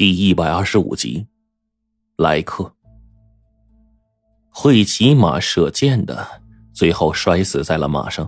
[0.00, 1.26] 第一百二十五集，
[2.16, 2.72] 来客。
[4.48, 6.26] 会骑马射箭的，
[6.72, 8.26] 最后摔死在了马上；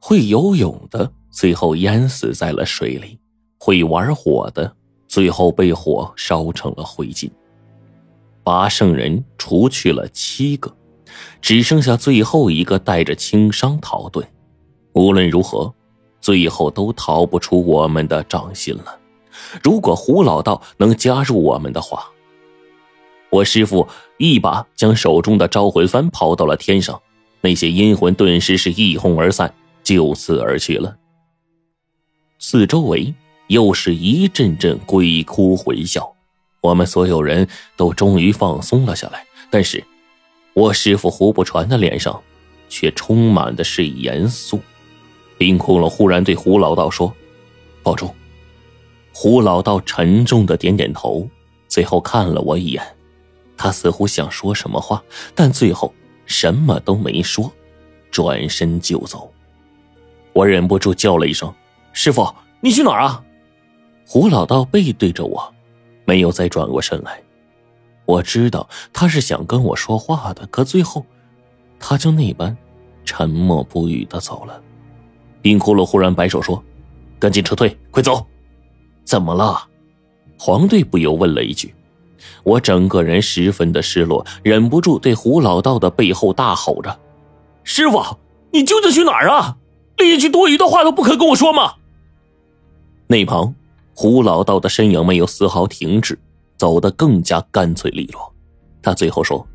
[0.00, 3.18] 会游泳的，最后淹死在了水里；
[3.58, 4.74] 会玩火的，
[5.06, 7.30] 最后被火烧成了灰烬。
[8.42, 10.74] 八圣人除去了七个，
[11.42, 14.24] 只剩下最后一个带着轻伤逃遁。
[14.94, 15.70] 无论如何，
[16.18, 19.00] 最后都逃不出我们的掌心了。
[19.62, 22.08] 如果胡老道能加入我们的话，
[23.30, 23.88] 我师傅
[24.18, 27.00] 一把将手中的招魂幡抛到了天上，
[27.40, 29.52] 那些阴魂顿时是一哄而散，
[29.82, 30.96] 就此而去了。
[32.38, 33.12] 四周围
[33.48, 36.14] 又是一阵阵鬼哭魂笑，
[36.60, 39.26] 我们所有人都终于放松了下来。
[39.50, 39.82] 但是，
[40.52, 42.22] 我师傅胡不传的脸上
[42.68, 44.60] 却充满的是严肃。
[45.36, 47.12] 冰窟窿忽然对胡老道说
[47.82, 48.14] ：“保重。”
[49.16, 51.26] 胡老道沉重的点点头，
[51.68, 52.82] 最后看了我一眼，
[53.56, 55.00] 他似乎想说什么话，
[55.36, 55.94] 但最后
[56.26, 57.50] 什么都没说，
[58.10, 59.32] 转身就走。
[60.32, 61.54] 我忍不住叫了一声
[61.94, 62.28] ：“师傅，
[62.60, 63.24] 你去哪儿啊？”
[64.04, 65.54] 胡老道背对着我，
[66.04, 67.22] 没有再转过身来。
[68.06, 71.06] 我知道他是想跟我说话的，可最后，
[71.78, 72.54] 他就那般
[73.04, 74.60] 沉默不语的走了。
[75.40, 76.62] 冰窟窿忽然摆手说
[77.20, 78.26] ：“赶紧撤退，快走！”
[79.04, 79.68] 怎么了？
[80.38, 81.74] 黄队不由问了一句。
[82.42, 86.98] 我整个人十分的失落，忍不住对胡老道的背后大吼着
[87.64, 88.02] ：“师傅，
[88.50, 89.56] 你究竟去哪儿啊？
[89.96, 91.74] 连一句多余的话都不肯跟我说吗？”
[93.06, 93.54] 那旁，
[93.94, 96.18] 胡老道的身影没有丝毫停止，
[96.56, 98.34] 走得更加干脆利落。
[98.82, 99.46] 他最后说：“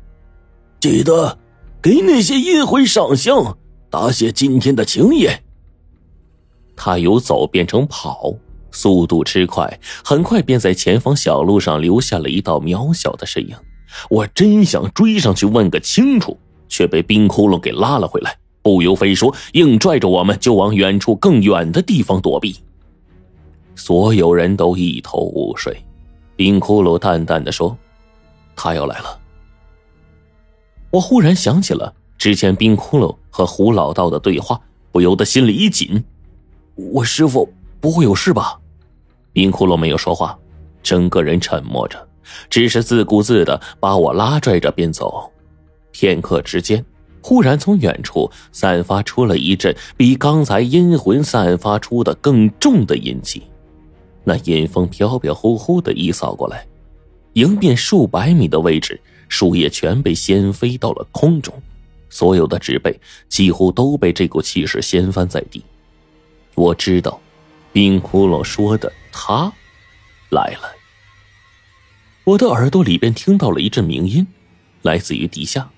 [0.80, 1.38] 记得
[1.82, 3.56] 给那些阴魂上香，
[3.90, 5.28] 答谢今天的情谊。”
[6.74, 8.34] 他由走变成跑。
[8.70, 13.56] 速度之快，很快便在前方小路上留下了一道渺小的身影。
[14.08, 22.56] 我真想追上去问个清楚，却被冰窟窿给拉了回来，不由分说，硬拽着我们就往远处更远的地方躲避。
[23.74, 25.82] 所有人都一头雾水。
[26.36, 27.76] 冰窟窿淡淡的说
[28.54, 29.18] ：“他要来了。”
[30.92, 34.60] 我忽然想起了之前冰窟窿和胡老道的对话，
[34.92, 36.04] 不由得心里一紧。
[36.76, 38.59] 我师傅不会有事吧？
[39.32, 40.38] 冰窟窿没有说话，
[40.82, 42.08] 整个人沉默着，
[42.48, 45.30] 只是自顾自的把我拉拽着边走。
[45.92, 46.84] 片刻之间，
[47.20, 53.42] 忽然从远处散发出了一阵比刚才阴魂散发出的更重的阴气，
[54.24, 56.66] 那阴风飘飘忽忽的一扫过来，
[57.34, 61.52] 迎面数百米的位置，树叶全被掀飞到了空中，
[62.08, 62.98] 所有的植被
[63.28, 65.62] 几乎都被这股气势掀翻在地。
[66.54, 67.20] 我知道，
[67.72, 68.92] 冰窟窿说的。
[69.12, 69.52] 他
[70.30, 70.72] 来了，
[72.24, 74.26] 我的耳朵里边听到了一阵鸣音，
[74.82, 75.70] 来自于地下。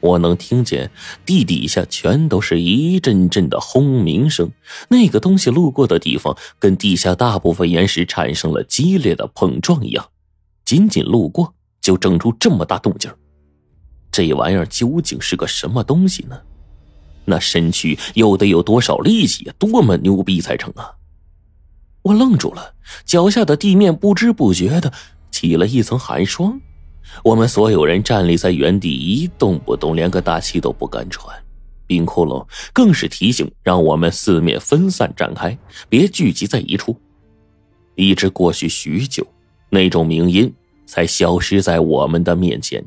[0.00, 0.90] 我能听见
[1.24, 4.50] 地底下全都是一阵阵的轰鸣声。
[4.88, 10.08] 那个东西路过的地方，跟地下大部分岩石产生了激烈的碰撞一样，
[10.64, 13.10] 仅仅路过就整出这么大动静。
[14.10, 16.40] 这玩意儿究竟是个什么东西呢？
[17.24, 19.50] 那身躯又得有多少力气？
[19.58, 20.95] 多么牛逼才成啊！
[22.06, 22.72] 我愣住了，
[23.04, 24.92] 脚下的地面不知不觉的
[25.32, 26.60] 起了一层寒霜。
[27.24, 31.36] 我们所有人站立在原地一动不动，连个大气都不敢喘。
[31.84, 35.58] 冰窟窿更是提醒，让我们四面分散展开，
[35.88, 36.96] 别聚集在一处。
[37.96, 39.26] 一直过去许久，
[39.68, 40.52] 那种鸣音
[40.86, 42.84] 才消失在我们的面前。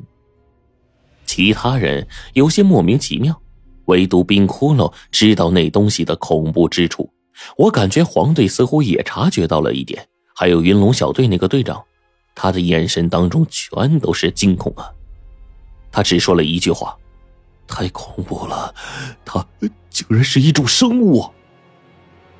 [1.26, 3.38] 其他人有些莫名其妙，
[3.84, 7.10] 唯独冰窟窿知道那东西的恐怖之处。
[7.56, 11.82] 我感觉黄队似乎也察觉到了一点，还有云龙小队那个队长，
[12.34, 14.90] 他的眼神当中全都是惊恐啊。
[15.92, 16.96] 他只说了一句话
[17.66, 18.74] ：“太恐怖了，
[19.24, 19.44] 他
[19.90, 21.28] 竟然是一种生物。”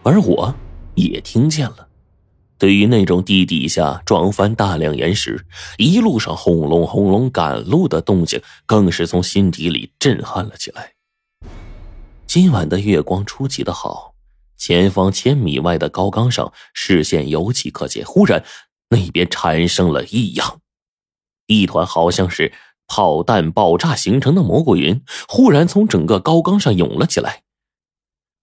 [0.03, 0.55] 而我
[0.94, 1.89] 也听见了，
[2.59, 5.45] 对于那种地底下撞翻大量岩石，
[5.78, 10.92] 一路上轰隆轰隆赶路的动静，更是从心底里震撼了起来。
[12.27, 14.09] 今晚的月光出奇的好。
[14.60, 18.04] 前方千米外的高岗上，视线尤其可见。
[18.04, 18.45] 忽然，
[18.91, 20.60] 那边产生了异样，
[21.47, 22.53] 一团好像是
[22.86, 27.42] 炮弹爆炸形成的蘑菇云，忽然从整个高岗上涌了起来。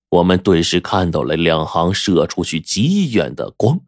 [0.09, 3.81] 我们顿时看到了两行射出去极远的光，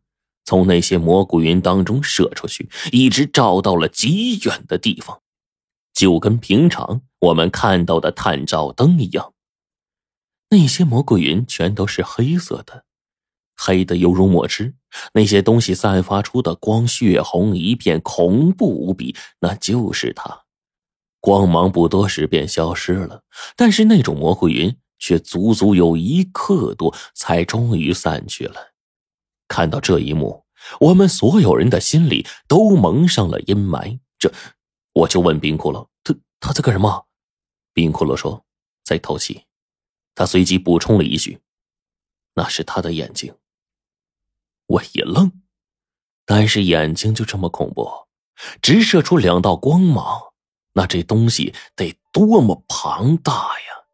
[0.46, 5.20] 从那些蘑菇云当中射出去，一直照到了极远的地方，
[5.96, 9.34] 就跟平常我们看到的探照灯一样。
[10.50, 12.86] 那些蘑菇云全都是黑色的，
[13.56, 14.76] 黑的犹如墨汁。
[15.14, 19.16] 那些东西散发出的光血红一片，恐怖无比。
[19.40, 20.46] 那就是它。
[21.22, 23.24] 光芒不多时便消失了，
[23.56, 28.74] 但是那种蘑菇云却足足有一刻多才终于散去了。
[29.48, 30.46] 看到这一幕，
[30.80, 34.00] 我们所有人的心里都蒙上了阴霾。
[34.18, 34.32] 这，
[34.94, 37.06] 我就问冰骷髅：“他他在干什么？”
[37.74, 38.46] 冰骷髅说
[38.84, 39.44] ：“在透气。”
[40.20, 41.40] 他随即补充了一句
[42.36, 43.34] ：“那是他的眼睛。”
[44.68, 45.32] 我一愣，
[46.26, 47.90] 但是眼睛就这么恐怖，
[48.62, 50.22] 直射出两道光芒。
[50.74, 53.88] 那这东西得多么庞大呀！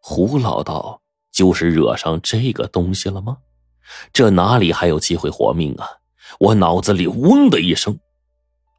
[0.00, 3.38] 胡老道就是惹上这个东西了吗？
[4.12, 5.88] 这哪里还有机会活命啊！
[6.40, 7.96] 我脑子里嗡的一声，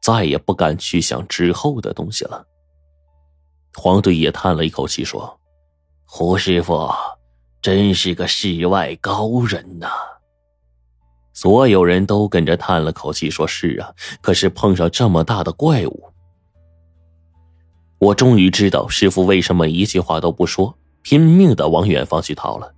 [0.02, 2.46] 再也不敢去想之后的东西了。
[3.76, 5.40] 黄队也叹了一口气说
[6.14, 6.90] ：“胡师傅
[7.62, 9.88] 真是个世外高人呐！”
[11.32, 16.10] 所有人都跟着叹了口气，说是啊，可是碰上这么大的怪物。
[17.98, 22.74] 我终于知道师傅为什么一句话都不说，拼命的往远方去逃了。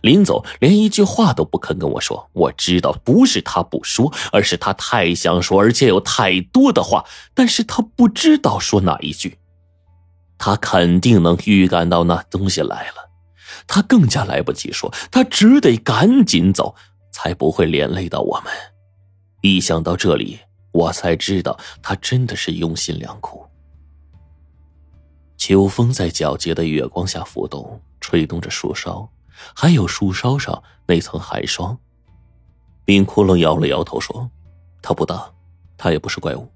[0.00, 2.30] 临走连一句话都不肯跟我说。
[2.32, 7.04] 我知道不是他不说，而是他太想说，而且有太多的话，
[7.34, 9.36] 但是他不知道说哪一句。
[10.38, 13.10] 他肯定能预感到那东西来了，
[13.66, 16.74] 他更加来不及说，他只得赶紧走，
[17.12, 18.52] 才不会连累到我们。
[19.42, 20.38] 一想到这里，
[20.72, 23.44] 我才知道他真的是用心良苦。
[25.36, 29.08] 秋风在皎洁的月光下浮动，吹动着树梢，
[29.54, 31.78] 还有树梢上那层寒霜。
[32.84, 34.28] 冰窟窿摇了摇头说
[34.82, 35.30] ：“他不大，
[35.76, 36.50] 他也不是怪物。”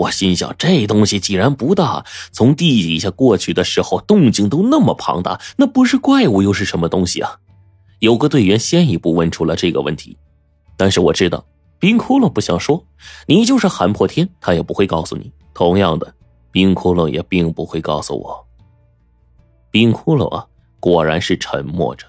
[0.00, 7.36] 我心想：这东西既然不大，从地底下过去的时候动静都那么庞大，那不是怪物又是什么东西啊？
[7.98, 10.16] 有个队员先一步问出了这个问题，
[10.78, 11.44] 但是我知道
[11.78, 12.82] 冰窟窿不想说，
[13.26, 15.30] 你就是喊破天，他也不会告诉你。
[15.52, 16.14] 同样的。
[16.52, 18.46] 冰窟窿也并不会告诉我。
[19.70, 20.46] 冰窟窿啊，
[20.80, 22.06] 果然是沉默着。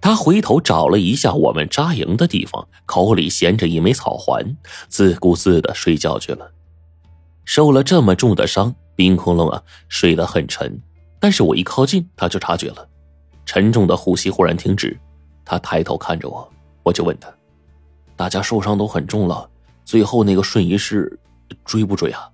[0.00, 4.56] 他回头找了一下我们扎营的地方，口里衔着一枚草环，
[4.88, 6.52] 自顾自的睡觉去了。
[7.44, 10.80] 受了这么重的伤，冰窟窿啊睡得很沉。
[11.20, 12.88] 但是我一靠近，他就察觉了，
[13.46, 14.98] 沉重的呼吸忽然停止。
[15.44, 16.50] 他抬头看着我，
[16.82, 17.28] 我就问他
[18.16, 19.48] ：“大家受伤都很重了，
[19.84, 21.18] 最后那个瞬移师
[21.64, 22.28] 追不追啊？”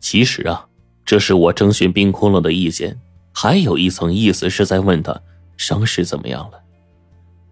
[0.00, 0.66] 其实啊，
[1.04, 3.00] 这是我征询冰窟窿的意见，
[3.32, 5.20] 还有一层意思是在问他
[5.56, 6.60] 伤势怎么样了。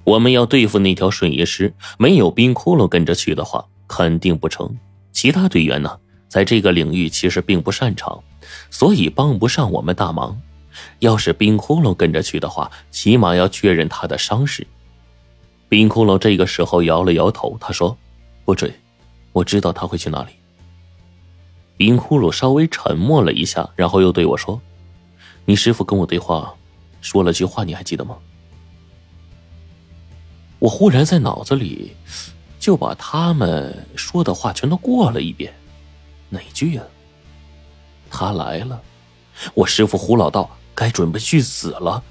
[0.05, 4.77] 我们要对付那条瞬移师，没有冰窟窿跟着去的话，肯定不成。
[5.11, 5.99] 其他队员呢，
[6.29, 8.23] 在这个领域其实并不擅长，
[8.71, 10.41] 所以帮不上我们大忙。
[10.99, 14.67] 要是冰窟窿跟着去的话，起码要确认他的伤势。
[15.69, 17.97] 冰窟窿这个时候摇了摇头，他说
[18.45, 18.73] ：“不追，
[19.33, 20.33] 我知道他会去哪里。”
[21.77, 24.61] 冰窟窿稍微沉默了一下，然后又对我说
[25.45, 26.55] ：“你师傅跟我对话，
[27.01, 28.17] 说了句话，你还记得吗？”
[30.59, 31.93] 我忽然在脑子里
[32.59, 35.53] 就把他们说的话全都过了一遍，
[36.29, 36.83] 哪句呀？
[38.11, 38.81] 他来了，
[39.55, 42.03] 我师傅胡老道该准备去死了，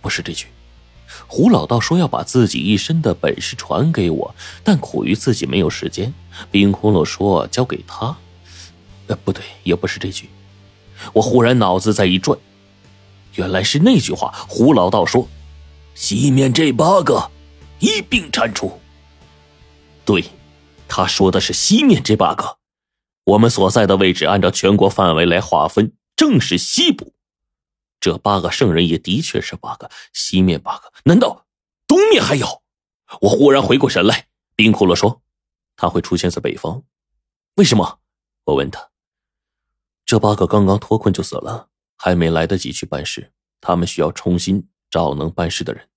[0.00, 0.46] 不是这句。
[1.26, 6.12] 胡老道说要把自己一身的本事传给我，但苦于自己没有时间。
[6.50, 8.16] 冰窟窿说交给他。
[9.08, 10.30] 呃，不对，也不是这句。
[11.12, 12.38] 我忽然脑子在一转，
[13.34, 14.32] 原来是那句话。
[14.48, 15.28] 胡老道说
[15.94, 17.30] ：“西面这八个
[17.80, 18.80] 一并铲除。”
[20.06, 20.24] 对，
[20.88, 22.56] 他说的是西面这八个。
[23.24, 27.14] 我们所在的位置，按照全国范围来划分，正是西部。
[28.00, 31.46] 这八个圣人也的确是八个，西面八个，难道
[31.86, 32.62] 东面还有？
[33.20, 34.26] 我忽然回过神来，
[34.56, 35.22] 冰窟窿说
[35.76, 36.82] ：“他会出现在北方，
[37.54, 38.00] 为什么？”
[38.44, 38.90] 我问他。
[40.04, 45.88] 这八个刚刚脱困就死了，还没来得及去办事，他们需要重新找能办事的人。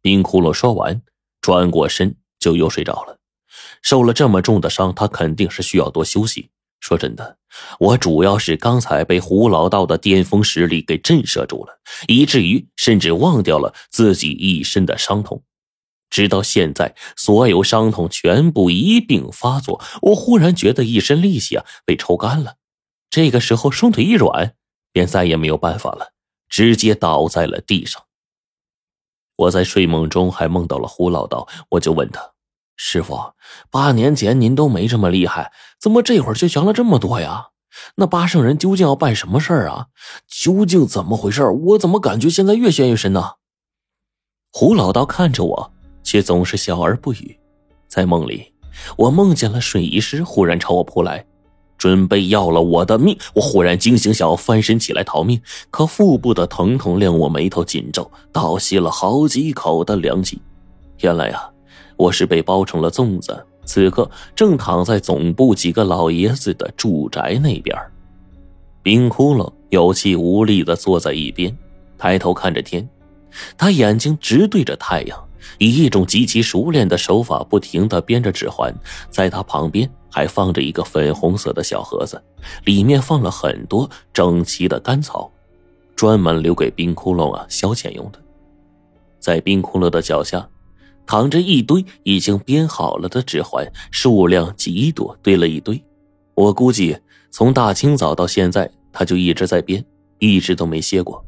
[0.00, 1.00] 冰窟窿说完，
[1.40, 3.17] 转过身就又睡着了。
[3.82, 6.50] 受了这么重的伤，他肯定是需要多休息。
[6.80, 7.38] 说真的，
[7.80, 15.42] 我主要是刚才被胡老道的巅峰实力给震慑住了，以至于甚至忘掉了自己一身的伤痛。
[16.08, 22.54] 直到现在，所有伤痛全部一并发作，我忽然觉得一身力气啊被抽干了。
[23.10, 24.54] 这个时候，双腿一软，
[24.92, 26.12] 便再也没有办法了，
[26.48, 28.04] 直接倒在了地上。
[29.36, 32.32] 我在睡梦中还梦到了胡老道，我就问他
[32.80, 33.32] ：“师傅，
[33.70, 37.48] 八年前您都没这么厉害，怎么这会儿就强了这么多呀？
[37.96, 39.88] 那八圣人究竟要办什么事儿啊？
[40.28, 41.44] 究竟怎么回事？
[41.44, 43.32] 我怎么感觉现在越陷越深呢？”
[44.52, 45.72] 胡老道看着我，
[46.04, 47.36] 却总是笑而不语。
[47.88, 48.54] 在梦里，
[48.96, 51.26] 我梦见了水医师忽然朝我扑来，
[51.76, 53.18] 准备要了我的命。
[53.34, 60.40] 我忽然惊醒，想要翻身起来逃命，可腹部的疼痛令我眉头紧皱，倒吸了好几口的凉气。
[61.00, 61.50] 原来啊，
[61.98, 67.76] 我是被包成了粽子，此刻正躺在总部几个老爷子的住宅那边。
[68.84, 71.54] 冰窟窿有气无力的坐在一边，
[71.98, 72.88] 抬头看着天，
[73.56, 75.28] 他眼睛直对着太阳，
[75.58, 78.72] 以一种极其熟练的手法不停的编着指环。
[79.10, 82.22] 在他旁边还放着一个粉红色的小盒子，
[82.64, 85.28] 里面放了很多整齐的干草，
[85.96, 88.20] 专门留给冰窟窿啊消遣用的。
[89.18, 90.48] 在冰窟窿的脚下。
[91.08, 95.82] 躺着一堆已经编好了的指环，数量极多，堆了一堆。
[96.34, 96.94] 我估计
[97.30, 99.82] 从大清早到现在，他就一直在编，
[100.18, 101.24] 一直都没歇过。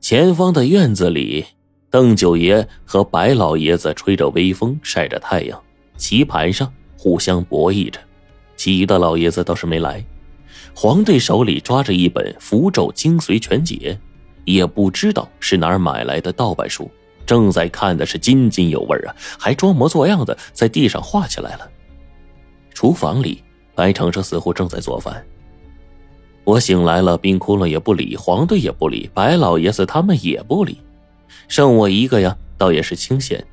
[0.00, 1.44] 前方的院子里，
[1.90, 5.62] 邓九爷和白老爷子吹着微风，晒着太阳，
[5.98, 8.00] 棋盘上互相博弈着。
[8.56, 10.02] 其余的老爷子倒是没来。
[10.74, 13.76] 黄队手里抓着一本《符咒精髓全解》，
[14.46, 16.90] 也不知道是哪儿买来的盗版书。
[17.30, 21.70] 正在看的是津津有味啊，还装模作样的在地上画起来了。
[22.74, 25.24] 厨房里，白程程似乎正在做饭。
[26.42, 30.80] 我醒来了，冰窟窿也不理，黄队也不理，白老爷子他们也不理，
[31.46, 33.46] 剩我一个呀，倒也是清闲。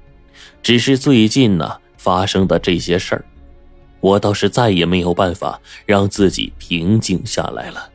[0.64, 3.24] 只是最近呢发生的这些事儿，
[4.00, 7.88] 我倒是再也没有办法让自己平静下来了。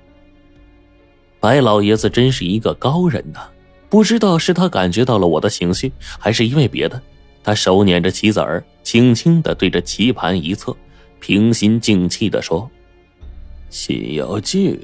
[1.41, 3.41] 白老爷子真是一个高人呐。
[3.93, 7.03] 不知道是他感觉到了我的情绪，还是因为别的，
[7.45, 10.75] 他手捻着棋子儿，轻轻的对着棋盘一侧，
[11.21, 12.71] 平心静气的说
[13.69, 14.81] ：“心要静，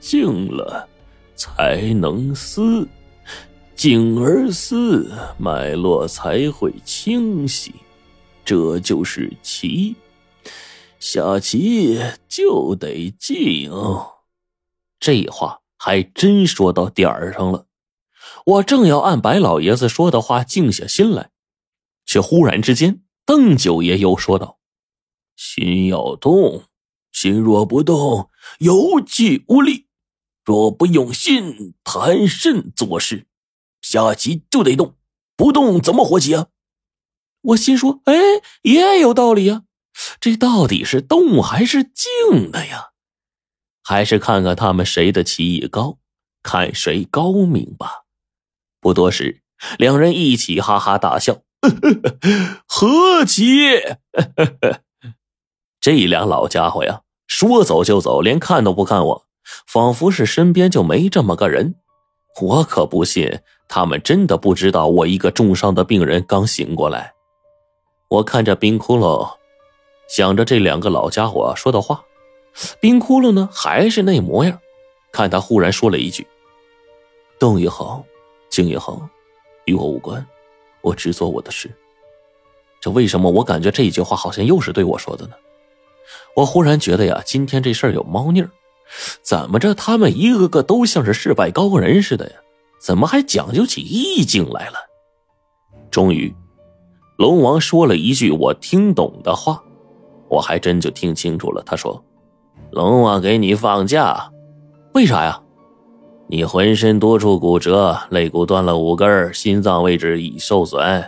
[0.00, 0.88] 静了
[1.36, 2.88] 才能思，
[3.76, 5.08] 静而思，
[5.38, 7.72] 脉络才会清晰。
[8.44, 9.94] 这就是棋，
[10.98, 11.96] 下棋
[12.28, 13.70] 就得静。”
[14.98, 17.66] 这话还真说到点儿上了。
[18.44, 21.30] 我正要按白老爷子说的话静下心来，
[22.04, 24.58] 却忽然之间，邓九爷又说道
[25.36, 26.64] ：“心要动，
[27.12, 29.86] 心若不动，有气无力；
[30.44, 33.28] 若不用心，谈甚做事？
[33.80, 34.96] 下棋就得动，
[35.36, 36.48] 不动怎么活棋啊？”
[37.42, 38.14] 我心说：“哎，
[38.62, 39.62] 也有道理呀，
[40.20, 42.90] 这到底是动还是静的呀？
[43.84, 45.98] 还是看看他们谁的棋艺高，
[46.42, 48.01] 看谁高明吧。”
[48.82, 49.40] 不多时，
[49.78, 51.38] 两人一起哈哈大笑，
[52.66, 53.80] 和棋。
[55.80, 59.26] 这俩老家伙呀，说走就走，连看都不看我，
[59.66, 61.76] 仿佛是身边就没这么个人。
[62.40, 67.12] 我可不信，他们真的不知道我一个重伤的病人刚醒过来。
[68.08, 69.36] 我看着冰窟窿，
[70.08, 72.04] 想着这两个老家伙说的话，
[72.80, 74.58] 冰窟窿呢还是那模样。
[75.12, 76.26] 看他忽然说了一句
[77.38, 78.04] ：“动也好。”
[78.52, 79.08] 静也好，
[79.64, 80.24] 与我无关，
[80.82, 81.74] 我只做我的事。
[82.82, 85.32] 这为什么我感觉这一句话好像又是对我说的呢？
[86.36, 88.50] 我忽然觉得呀，今天这事儿有猫腻儿。
[89.22, 92.36] 怎么着，他们一个个都像是世外高人似的呀？
[92.78, 94.74] 怎么还讲究起意境来了？
[95.90, 96.34] 终于，
[97.16, 99.64] 龙王说了一句我听懂的话，
[100.28, 101.62] 我还真就听清楚了。
[101.64, 102.04] 他说
[102.70, 104.30] ：“龙王给你放假，
[104.92, 105.42] 为啥呀？”
[106.34, 111.04] 你浑身多处骨折，肋骨断了五根，心脏位置已受损，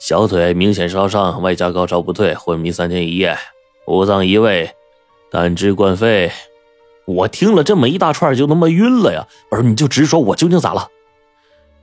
[0.00, 3.38] 小腿明显烧伤，外加高烧不退，昏迷三天一夜，
[3.86, 4.68] 五脏移位，
[5.30, 6.32] 胆汁灌肺。
[7.04, 9.24] 我听了这么一大串，就那么晕了呀！
[9.48, 10.90] 不是，你就直说，我究竟咋了？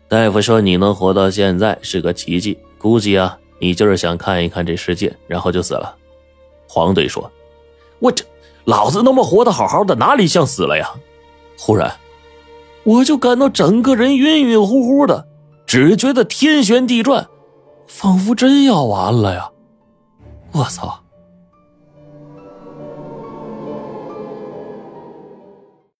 [0.10, 5.96] 大夫说你能活到现在是个奇迹，估计啊，你就是想看一看这世界，然后就死了。
[6.68, 7.32] 黄队说
[8.00, 8.26] ：“我这
[8.66, 10.92] 老子他妈活得好好的，哪里像死了呀？”
[11.58, 11.90] 忽然。
[12.84, 15.28] 我就感到整个人晕晕乎乎的，
[15.66, 17.28] 只觉得天旋地转，
[17.88, 19.50] 仿佛真要完了呀！
[20.52, 21.03] 我操！